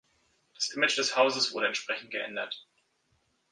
Das 0.55 0.69
Image 0.69 0.97
des 0.97 1.15
Hauses 1.15 1.53
wurde 1.53 1.67
entsprechend 1.67 2.09
geändert. 2.09 2.65